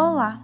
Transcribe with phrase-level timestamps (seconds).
[0.00, 0.40] Olá!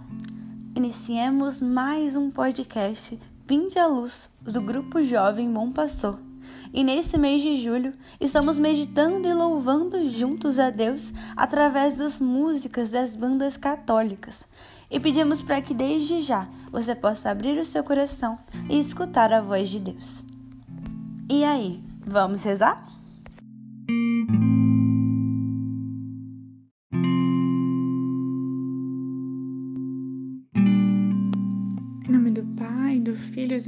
[0.75, 3.17] Iniciemos mais um podcast
[3.47, 6.19] Vinde à Luz do Grupo Jovem Bom Pastor.
[6.73, 12.91] E nesse mês de julho, estamos meditando e louvando juntos a Deus através das músicas
[12.91, 14.45] das bandas católicas.
[14.91, 18.37] E pedimos para que desde já você possa abrir o seu coração
[18.69, 20.21] e escutar a voz de Deus.
[21.31, 22.94] E aí, vamos rezar?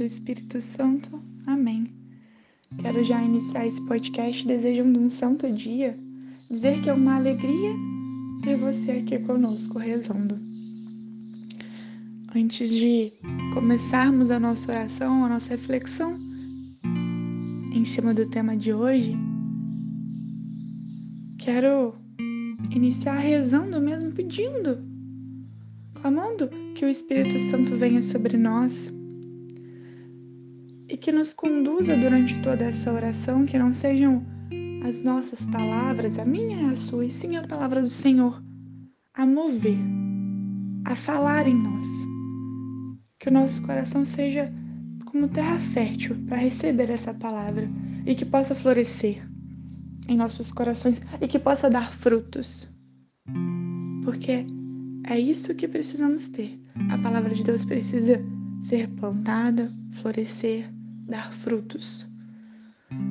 [0.08, 1.22] Espírito Santo.
[1.46, 1.92] Amém.
[2.80, 5.98] Quero já iniciar esse podcast desejando um santo dia,
[6.50, 7.74] dizer que é uma alegria
[8.42, 10.38] ter você aqui conosco rezando.
[12.34, 13.12] Antes de
[13.52, 16.18] começarmos a nossa oração, a nossa reflexão
[17.72, 19.14] em cima do tema de hoje,
[21.38, 21.94] quero
[22.70, 24.78] iniciar rezando mesmo, pedindo,
[25.94, 28.90] clamando que o Espírito Santo venha sobre nós
[30.98, 34.24] que nos conduza durante toda essa oração, que não sejam
[34.84, 38.42] as nossas palavras, a minha e a sua, e sim a palavra do Senhor,
[39.14, 39.78] a mover,
[40.84, 41.86] a falar em nós.
[43.18, 44.52] Que o nosso coração seja
[45.06, 47.68] como terra fértil para receber essa palavra
[48.06, 49.26] e que possa florescer
[50.08, 52.68] em nossos corações e que possa dar frutos.
[54.04, 54.46] Porque
[55.06, 56.58] é isso que precisamos ter.
[56.90, 58.22] A palavra de Deus precisa
[58.62, 60.72] ser plantada, florescer,
[61.08, 62.06] dar frutos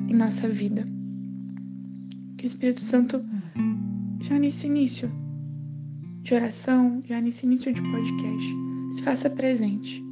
[0.08, 0.86] em nossa vida.
[2.36, 3.22] Que o Espírito Santo,
[4.20, 5.10] já nesse início
[6.22, 8.54] de oração, já nesse início de podcast,
[8.92, 10.02] se faça presente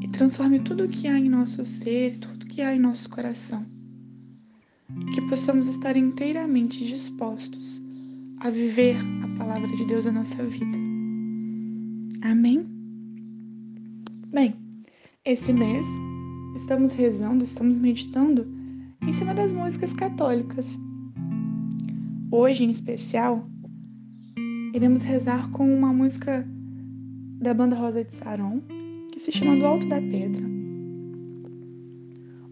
[0.00, 3.64] e transforme tudo o que há em nosso ser, tudo que há em nosso coração.
[5.06, 7.80] E que possamos estar inteiramente dispostos
[8.40, 10.78] a viver a palavra de Deus na nossa vida.
[12.22, 12.66] Amém?
[14.32, 14.54] Bem,
[15.30, 15.86] esse mês
[16.54, 18.46] estamos rezando, estamos meditando
[19.02, 20.78] em cima das músicas católicas.
[22.32, 23.46] Hoje, em especial,
[24.74, 26.48] iremos rezar com uma música
[27.42, 28.62] da banda Rosa de Saron,
[29.12, 30.46] que se chama Do Alto da Pedra.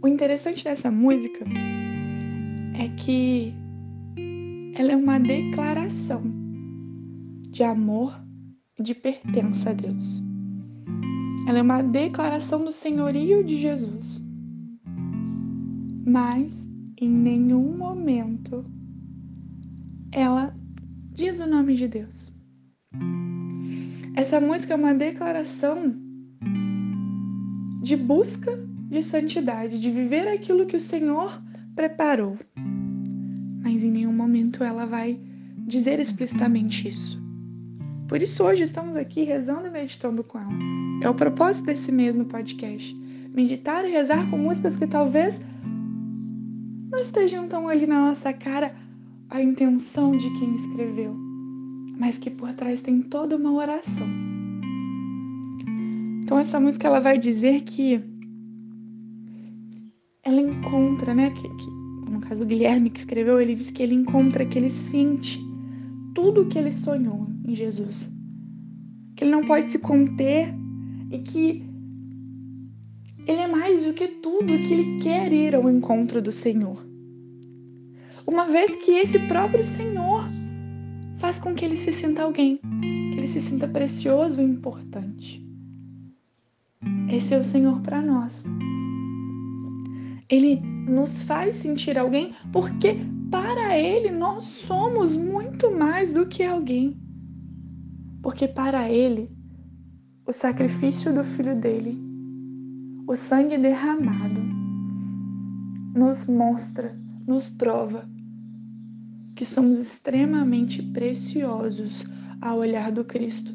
[0.02, 1.46] O interessante dessa música
[2.74, 3.54] é que
[4.74, 6.22] ela é uma declaração
[7.48, 8.14] de amor
[8.78, 10.26] e de pertença a Deus.
[11.46, 14.20] Ela é uma declaração do senhorio de Jesus.
[16.04, 16.52] Mas
[17.00, 18.64] em nenhum momento
[20.10, 20.52] ela
[21.12, 22.32] diz o nome de Deus.
[24.16, 25.94] Essa música é uma declaração
[27.82, 28.56] de busca
[28.88, 31.40] de santidade, de viver aquilo que o Senhor
[31.76, 32.36] preparou.
[33.62, 35.20] Mas em nenhum momento ela vai
[35.66, 37.25] dizer explicitamente isso.
[38.08, 40.52] Por isso hoje estamos aqui rezando e meditando com ela.
[41.02, 42.94] É o propósito desse mesmo podcast.
[43.34, 45.40] Meditar e rezar com músicas que talvez
[46.88, 48.76] não estejam tão ali na nossa cara
[49.28, 51.14] a intenção de quem escreveu,
[51.98, 54.06] mas que por trás tem toda uma oração.
[56.22, 58.00] Então essa música ela vai dizer que
[60.22, 61.30] ela encontra, né?
[61.30, 61.70] Que, que,
[62.08, 65.45] no caso o Guilherme que escreveu, ele diz que ele encontra, que ele sente
[66.16, 68.10] tudo o que ele sonhou em Jesus.
[69.14, 70.48] Que ele não pode se conter
[71.12, 71.62] e que
[73.26, 76.82] ele é mais do que tudo que ele quer ir ao encontro do Senhor.
[78.26, 80.24] Uma vez que esse próprio Senhor
[81.18, 82.58] faz com que ele se sinta alguém,
[83.12, 85.44] que ele se sinta precioso e importante.
[87.12, 88.44] Esse é o Senhor para nós.
[90.30, 90.56] Ele
[90.88, 92.96] nos faz sentir alguém porque
[93.30, 96.96] para Ele nós somos muito mais do que alguém.
[98.22, 99.30] Porque para Ele,
[100.26, 101.98] o sacrifício do Filho dele,
[103.06, 104.40] o sangue derramado,
[105.94, 108.08] nos mostra, nos prova
[109.34, 112.04] que somos extremamente preciosos
[112.40, 113.54] ao olhar do Cristo.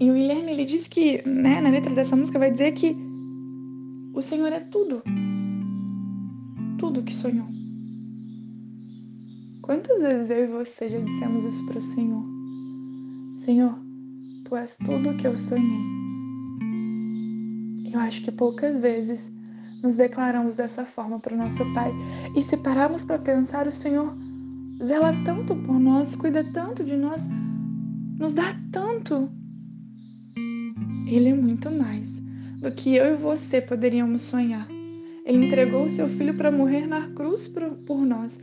[0.00, 2.96] E o Guilherme ele diz que, né, na letra dessa música vai dizer que
[4.12, 5.02] o Senhor é tudo
[6.82, 7.46] tudo que sonhou.
[9.62, 12.24] Quantas vezes eu e você já dissemos isso para o Senhor?
[13.36, 13.78] Senhor,
[14.44, 15.84] tu és tudo o que eu sonhei.
[17.92, 19.32] Eu acho que poucas vezes
[19.80, 21.92] nos declaramos dessa forma para o nosso Pai.
[22.36, 24.12] E se pararmos para pensar, o Senhor
[24.84, 27.28] zela tanto por nós, cuida tanto de nós,
[28.18, 29.30] nos dá tanto.
[31.06, 32.18] Ele é muito mais
[32.60, 34.71] do que eu e você poderíamos sonhar.
[35.24, 38.40] Ele entregou o seu filho para morrer na cruz por, nós.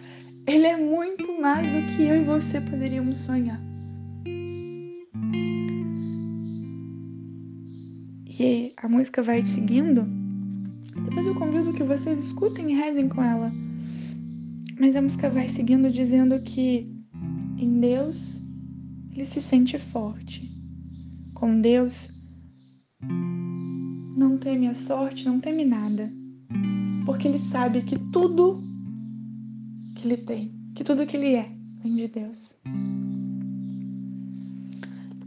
[0.48, 3.62] Ele é muito mais do que eu e você poderíamos sonhar.
[8.26, 10.08] E a música vai seguindo.
[11.04, 13.52] Depois eu convido que vocês escutem e rezem com ela.
[14.80, 16.90] Mas a música vai seguindo dizendo que
[17.58, 18.38] em Deus
[19.12, 20.50] ele se sente forte.
[21.34, 22.10] Com Deus
[24.16, 26.19] não teme a sorte, não teme nada.
[27.10, 28.62] Porque ele sabe que tudo
[29.96, 31.50] que ele tem, que tudo que ele é,
[31.82, 32.56] vem de Deus.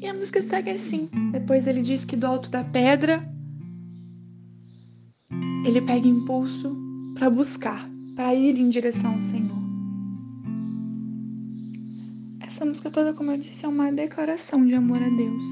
[0.00, 1.10] E a música segue assim.
[1.32, 3.28] Depois ele diz que do alto da pedra
[5.66, 6.72] ele pega impulso
[7.16, 9.58] para buscar, para ir em direção ao Senhor.
[12.42, 15.44] Essa música toda, como eu disse, é uma declaração de amor a Deus.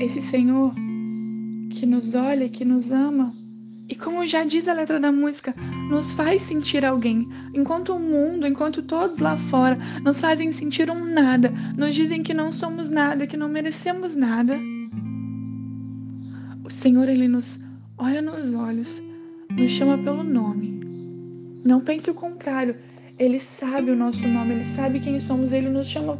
[0.00, 0.74] Esse Senhor
[1.70, 3.34] que nos olha, que nos ama,
[3.90, 5.52] e como já diz a letra da música,
[5.90, 11.12] nos faz sentir alguém, enquanto o mundo, enquanto todos lá fora nos fazem sentir um
[11.12, 14.56] nada, nos dizem que não somos nada, que não merecemos nada.
[16.64, 17.58] O Senhor, Ele nos
[17.98, 19.02] olha nos olhos,
[19.50, 20.80] nos chama pelo nome.
[21.64, 22.76] Não pense o contrário,
[23.18, 26.16] Ele sabe o nosso nome, Ele sabe quem somos, Ele nos chama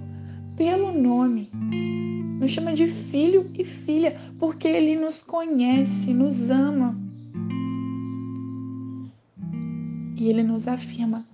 [0.56, 1.48] pelo nome.
[2.40, 6.98] Nos chama de filho e filha, porque Ele nos conhece, nos ama.
[10.20, 11.24] E ele nos afirma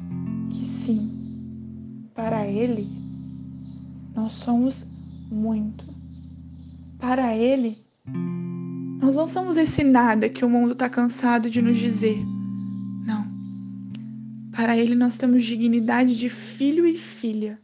[0.48, 2.88] que sim, para ele,
[4.14, 4.86] nós somos
[5.28, 5.84] muito.
[6.96, 7.84] Para ele,
[9.02, 12.16] nós não somos esse nada que o mundo está cansado de nos dizer.
[13.04, 13.26] Não.
[14.52, 17.58] Para ele, nós temos dignidade de filho e filha.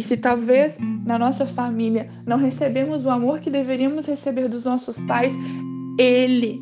[0.00, 4.98] E se talvez na nossa família não recebemos o amor que deveríamos receber dos nossos
[5.00, 5.30] pais,
[5.98, 6.58] ele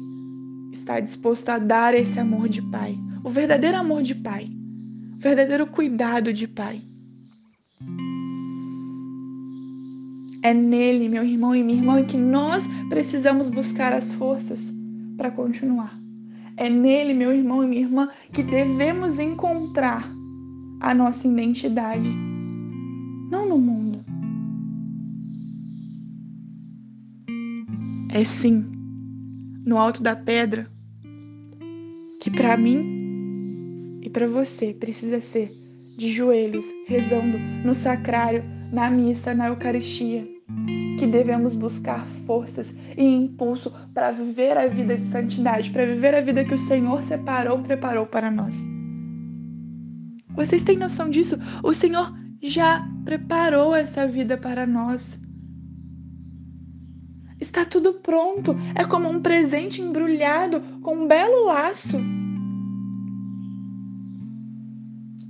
[0.72, 4.50] está disposto a dar esse amor de pai, o verdadeiro amor de pai,
[5.14, 6.82] o verdadeiro cuidado de pai.
[10.42, 14.60] É nele, meu irmão e minha irmã, que nós precisamos buscar as forças
[15.16, 15.96] para continuar.
[16.56, 20.10] É nele, meu irmão e minha irmã, que devemos encontrar
[20.80, 22.27] a nossa identidade,
[23.30, 24.04] não no mundo.
[28.10, 28.64] É sim
[29.64, 30.66] no alto da pedra,
[32.20, 35.52] que para mim e para você precisa ser
[35.98, 38.42] de joelhos, rezando no sacrário,
[38.72, 40.26] na missa, na Eucaristia,
[40.98, 46.20] que devemos buscar forças e impulso para viver a vida de santidade, para viver a
[46.20, 48.64] vida que o Senhor separou, preparou para nós.
[50.30, 51.36] Vocês têm noção disso?
[51.62, 55.18] O Senhor já preparou essa vida para nós.
[57.40, 58.54] Está tudo pronto.
[58.74, 61.96] É como um presente embrulhado com um belo laço.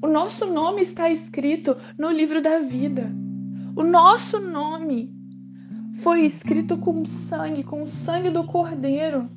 [0.02, 3.12] O nosso nome está escrito no livro da vida.
[3.76, 5.14] O nosso nome
[6.00, 9.30] foi escrito com sangue, com o sangue do Cordeiro,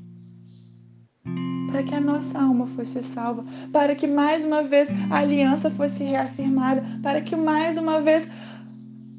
[1.71, 6.03] para que a nossa alma fosse salva, para que mais uma vez a aliança fosse
[6.03, 8.27] reafirmada, para que mais uma vez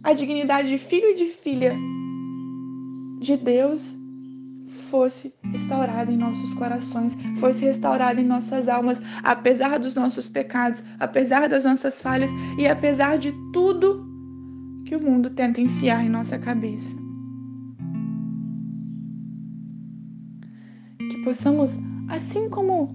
[0.02, 1.74] a dignidade de filho e de filha
[3.20, 3.82] de Deus
[4.90, 11.48] fosse restaurada em nossos corações, fosse restaurada em nossas almas, apesar dos nossos pecados, apesar
[11.48, 14.06] das nossas falhas e apesar de tudo
[14.84, 16.94] que o mundo tenta enfiar em nossa cabeça.
[20.98, 21.78] Que possamos,
[22.08, 22.94] assim como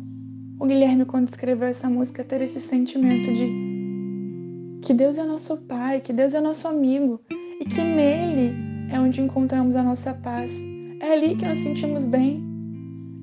[0.59, 6.01] o Guilherme, quando escreveu essa música, ter esse sentimento de que Deus é nosso Pai,
[6.01, 7.21] que Deus é nosso amigo
[7.59, 8.55] e que nele
[8.91, 10.51] é onde encontramos a nossa paz.
[10.99, 12.43] É ali que nós sentimos bem.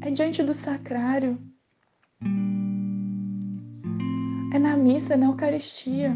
[0.00, 1.38] É diante do sacrário.
[4.53, 6.14] É na missa, na Eucaristia.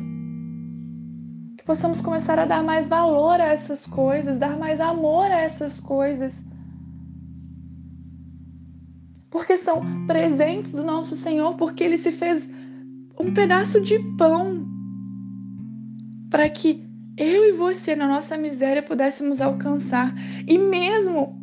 [1.56, 5.80] Que possamos começar a dar mais valor a essas coisas, dar mais amor a essas
[5.80, 6.32] coisas.
[9.30, 12.48] Porque são presentes do nosso Senhor, porque Ele se fez
[13.18, 14.66] um pedaço de pão
[16.30, 20.14] para que eu e você, na nossa miséria, pudéssemos alcançar.
[20.46, 21.36] E mesmo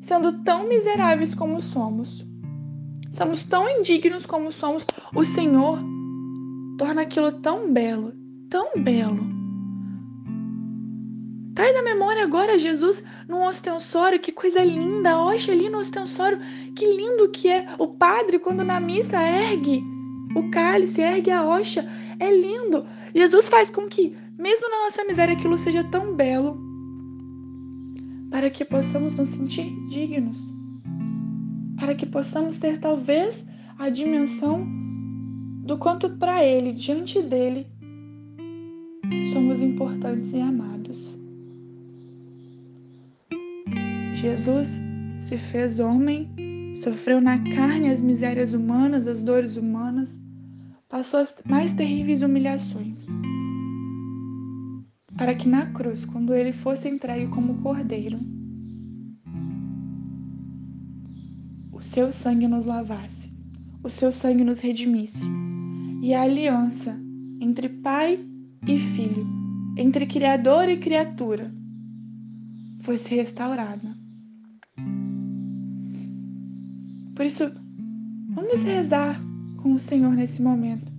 [0.00, 2.26] sendo tão miseráveis como somos,
[3.12, 5.78] somos tão indignos como somos, o Senhor
[6.78, 8.12] torna aquilo tão belo,
[8.48, 9.24] tão belo.
[11.54, 16.40] Traz à memória agora Jesus num ostensório, que coisa linda, a hoxa ali no ostensório,
[16.74, 17.68] que lindo que é.
[17.78, 19.82] O padre, quando na missa ergue
[20.34, 22.84] o cálice, ergue a hoxa, é lindo.
[23.14, 26.58] Jesus faz com que mesmo na nossa miséria, aquilo seja tão belo,
[28.30, 30.38] para que possamos nos sentir dignos,
[31.78, 33.44] para que possamos ter talvez
[33.78, 34.66] a dimensão
[35.62, 37.66] do quanto para Ele, diante dele,
[39.34, 40.79] somos importantes e amados.
[44.20, 44.78] Jesus
[45.18, 46.28] se fez homem,
[46.74, 50.22] sofreu na carne as misérias humanas, as dores humanas,
[50.90, 53.06] passou as mais terríveis humilhações,
[55.16, 58.18] para que na cruz, quando ele fosse entregue como cordeiro,
[61.72, 63.32] o seu sangue nos lavasse,
[63.82, 65.26] o seu sangue nos redimisse,
[66.02, 67.00] e a aliança
[67.40, 68.22] entre Pai
[68.68, 69.26] e Filho,
[69.78, 71.50] entre Criador e criatura,
[72.82, 73.99] fosse restaurada.
[77.20, 77.52] Por isso,
[78.30, 79.20] vamos rezar
[79.62, 80.90] com o Senhor nesse momento.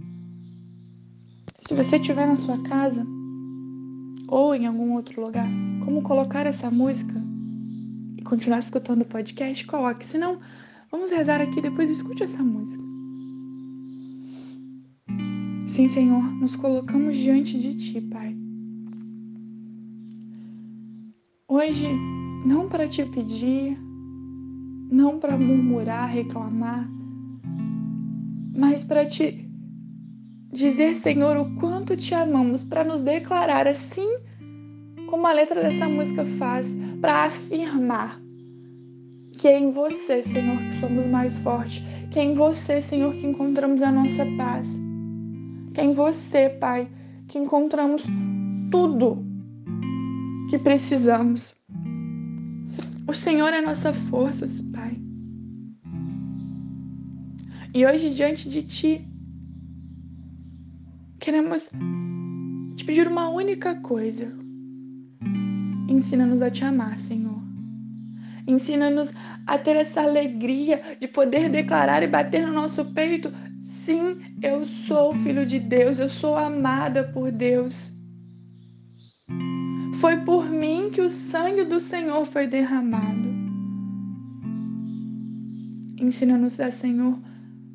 [1.57, 3.03] Se você estiver na sua casa
[4.27, 5.49] ou em algum outro lugar,
[5.83, 7.15] como colocar essa música
[8.19, 10.05] e continuar escutando o podcast, coloque.
[10.05, 10.39] Se não,
[10.91, 12.83] vamos rezar aqui, depois escute essa música.
[15.67, 18.37] Sim, Senhor, nos colocamos diante de Ti, Pai.
[21.47, 21.87] Hoje,
[22.45, 23.75] não para te pedir,
[24.91, 26.87] não para murmurar, reclamar,
[28.53, 29.49] mas para te
[30.51, 34.17] dizer, Senhor, o quanto te amamos, para nos declarar assim
[35.09, 38.21] como a letra dessa música faz, para afirmar
[39.37, 41.81] que é em você, Senhor, que somos mais fortes,
[42.11, 44.79] que é em você, Senhor, que encontramos a nossa paz,
[45.73, 46.87] que é em você, Pai,
[47.27, 48.03] que encontramos
[48.69, 49.25] tudo
[50.49, 51.60] que precisamos.
[53.11, 54.97] O Senhor é nossa força, Pai.
[57.73, 59.05] E hoje, diante de Ti,
[61.19, 61.69] queremos
[62.77, 64.33] te pedir uma única coisa.
[65.89, 67.43] Ensina-nos a te amar, Senhor.
[68.47, 69.11] Ensina-nos
[69.45, 75.13] a ter essa alegria de poder declarar e bater no nosso peito: sim, eu sou
[75.15, 77.91] filho de Deus, eu sou amada por Deus.
[80.01, 83.29] Foi por mim que o sangue do Senhor foi derramado.
[85.95, 87.19] Ensina-nos, Senhor,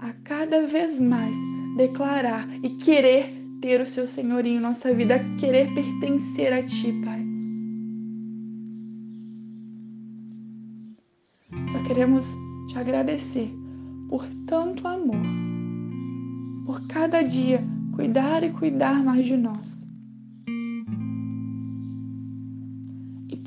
[0.00, 1.36] a cada vez mais
[1.76, 7.24] declarar e querer ter o seu senhorinho em nossa vida, querer pertencer a Ti, Pai.
[11.70, 12.34] Só queremos
[12.66, 13.54] te agradecer
[14.08, 15.24] por tanto amor,
[16.66, 17.62] por cada dia
[17.94, 19.85] cuidar e cuidar mais de nós.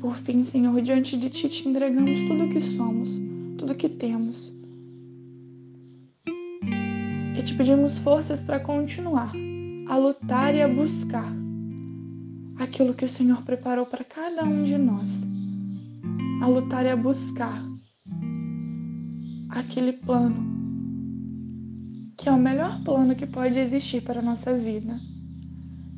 [0.00, 3.20] Por fim, Senhor, diante de Ti te entregamos tudo o que somos,
[3.58, 4.58] tudo o que temos
[7.40, 9.32] e te pedimos forças para continuar
[9.88, 11.30] a lutar e a buscar
[12.58, 15.26] aquilo que o Senhor preparou para cada um de nós.
[16.42, 17.62] A lutar e a buscar
[19.50, 20.48] aquele plano
[22.18, 25.00] que é o melhor plano que pode existir para a nossa vida,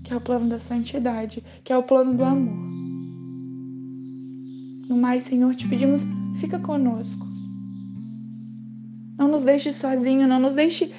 [0.05, 2.72] que é o plano da santidade, que é o plano do amor.
[4.93, 6.03] No mais, Senhor, te pedimos,
[6.37, 7.27] fica conosco.
[9.17, 10.93] Não nos deixe sozinho, não nos deixe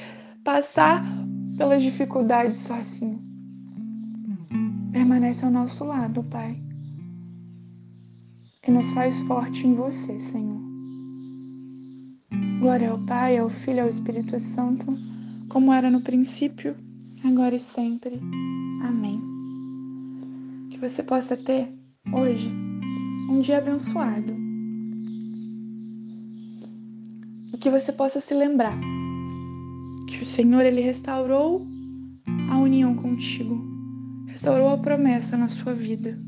[0.43, 1.05] passar
[1.59, 3.21] pelas dificuldades sozinho.
[4.91, 6.59] Permanece ao nosso lado, Pai.
[8.67, 10.59] E nos faz forte em você, Senhor.
[12.61, 14.87] Glória ao Pai, ao Filho e ao Espírito Santo,
[15.49, 16.75] como era no princípio,
[17.23, 18.19] agora e sempre.
[18.81, 19.21] Amém.
[20.71, 21.71] Que você possa ter
[22.11, 22.72] hoje
[23.29, 24.33] um dia abençoado.
[27.53, 28.77] E que você possa se lembrar
[30.07, 31.65] que o Senhor ele restaurou
[32.49, 33.63] a união contigo,
[34.27, 36.19] restaurou a promessa na sua vida.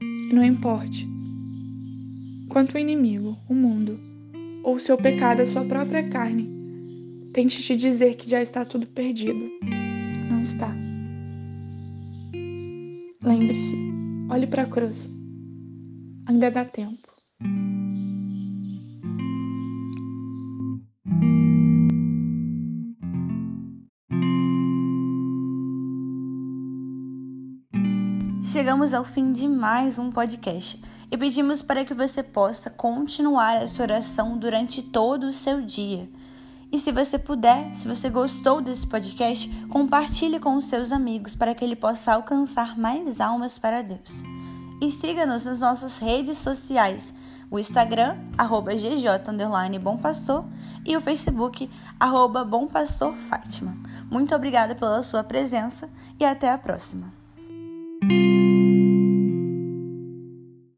[0.00, 1.08] E não importe
[2.48, 3.98] quanto o inimigo, o mundo,
[4.62, 6.48] ou o seu pecado, a sua própria carne,
[7.32, 9.50] tente te dizer que já está tudo perdido.
[10.28, 10.74] Não está.
[13.22, 13.76] Lembre-se,
[14.28, 15.10] olhe para a cruz.
[16.32, 17.12] Ainda dá tempo.
[28.42, 33.82] Chegamos ao fim de mais um podcast e pedimos para que você possa continuar essa
[33.82, 36.08] oração durante todo o seu dia.
[36.72, 41.54] E se você puder, se você gostou desse podcast, compartilhe com os seus amigos para
[41.54, 44.22] que ele possa alcançar mais almas para Deus.
[44.82, 47.14] E siga-nos nas nossas redes sociais,
[47.48, 49.06] o Instagram, arroba GJ
[49.80, 50.44] Bom Pastor,
[50.84, 51.70] e o Facebook,
[52.00, 53.76] arroba Bom Pastor Fátima.
[54.10, 57.12] Muito obrigada pela sua presença e até a próxima.